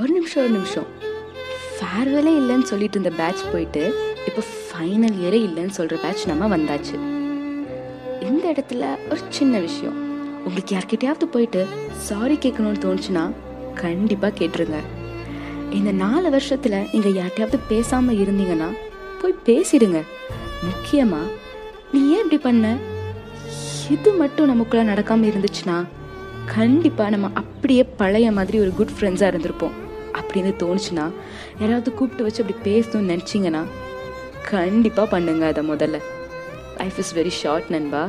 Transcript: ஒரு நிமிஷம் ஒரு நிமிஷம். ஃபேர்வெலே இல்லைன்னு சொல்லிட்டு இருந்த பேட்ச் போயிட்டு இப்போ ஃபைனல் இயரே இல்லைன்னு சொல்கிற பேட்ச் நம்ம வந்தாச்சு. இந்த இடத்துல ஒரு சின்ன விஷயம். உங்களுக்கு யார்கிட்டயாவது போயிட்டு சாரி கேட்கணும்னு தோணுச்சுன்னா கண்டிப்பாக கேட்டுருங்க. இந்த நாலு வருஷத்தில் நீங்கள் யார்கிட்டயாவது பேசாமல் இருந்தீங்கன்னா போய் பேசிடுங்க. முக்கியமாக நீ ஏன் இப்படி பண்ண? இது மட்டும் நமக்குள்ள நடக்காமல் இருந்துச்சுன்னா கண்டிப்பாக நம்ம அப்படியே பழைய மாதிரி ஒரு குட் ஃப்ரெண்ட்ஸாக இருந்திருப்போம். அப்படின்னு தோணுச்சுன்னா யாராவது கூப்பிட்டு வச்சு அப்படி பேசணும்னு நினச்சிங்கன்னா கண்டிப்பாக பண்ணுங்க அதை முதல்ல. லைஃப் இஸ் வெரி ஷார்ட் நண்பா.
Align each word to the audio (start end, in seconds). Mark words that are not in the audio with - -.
ஒரு 0.00 0.12
நிமிஷம் 0.12 0.42
ஒரு 0.42 0.52
நிமிஷம். 0.52 0.86
ஃபேர்வெலே 1.76 2.32
இல்லைன்னு 2.40 2.66
சொல்லிட்டு 2.70 3.00
இருந்த 3.00 3.22
பேட்ச் 3.22 3.40
போயிட்டு 3.52 3.82
இப்போ 4.28 4.42
ஃபைனல் 4.66 5.16
இயரே 5.22 5.40
இல்லைன்னு 5.46 5.74
சொல்கிற 5.78 5.96
பேட்ச் 6.02 6.22
நம்ம 6.30 6.48
வந்தாச்சு. 6.56 6.94
இந்த 8.28 8.44
இடத்துல 8.52 8.84
ஒரு 9.10 9.20
சின்ன 9.28 9.58
விஷயம். 9.58 9.96
உங்களுக்கு 10.46 10.72
யார்கிட்டயாவது 10.76 11.26
போயிட்டு 11.34 11.66
சாரி 12.08 12.38
கேட்கணும்னு 12.44 12.82
தோணுச்சுன்னா 12.84 13.24
கண்டிப்பாக 13.74 14.32
கேட்டுருங்க. 14.40 14.78
இந்த 15.78 15.92
நாலு 16.04 16.30
வருஷத்தில் 16.36 16.78
நீங்கள் 16.92 17.18
யார்கிட்டயாவது 17.20 17.60
பேசாமல் 17.72 18.22
இருந்தீங்கன்னா 18.24 18.70
போய் 19.20 19.36
பேசிடுங்க. 19.50 20.00
முக்கியமாக 20.68 21.28
நீ 21.92 22.00
ஏன் 22.14 22.24
இப்படி 22.24 22.38
பண்ண? 22.48 22.74
இது 23.96 24.12
மட்டும் 24.22 24.50
நமக்குள்ள 24.54 24.84
நடக்காமல் 24.92 25.32
இருந்துச்சுன்னா 25.32 25.84
கண்டிப்பாக 26.56 27.10
நம்ம 27.10 27.30
அப்படியே 27.34 27.82
பழைய 28.00 28.28
மாதிரி 28.32 28.58
ஒரு 28.64 28.72
குட் 28.80 28.96
ஃப்ரெண்ட்ஸாக 28.96 29.32
இருந்திருப்போம். 29.32 29.76
அப்படின்னு 30.30 30.54
தோணுச்சுன்னா 30.62 31.12
யாராவது 31.58 31.94
கூப்பிட்டு 31.94 32.22
வச்சு 32.22 32.44
அப்படி 32.44 32.58
பேசணும்னு 32.70 33.12
நினச்சிங்கன்னா 33.14 33.62
கண்டிப்பாக 34.50 35.08
பண்ணுங்க 35.10 35.46
அதை 35.46 35.70
முதல்ல. 35.70 35.98
லைஃப் 36.78 36.98
இஸ் 36.98 37.14
வெரி 37.16 37.28
ஷார்ட் 37.28 37.64
நண்பா. 37.68 38.08